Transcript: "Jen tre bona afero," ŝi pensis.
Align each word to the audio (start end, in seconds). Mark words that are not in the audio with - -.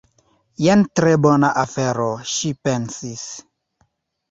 "Jen 0.67 0.85
tre 0.99 1.11
bona 1.25 1.51
afero," 1.65 2.09
ŝi 2.33 2.53
pensis. 2.65 3.29